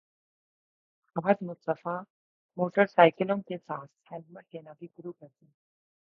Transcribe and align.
Fahad 1.15 1.41
Mustafa 1.41 1.95
motor 2.57 2.85
سائیکلوں 2.85 3.37
کے 3.41 3.57
ساتھ 3.57 3.91
ہیلمٹ 4.11 4.45
دینا 4.53 4.73
بھی 4.79 4.87
شروع 4.87 5.11
کردیں 5.11 5.47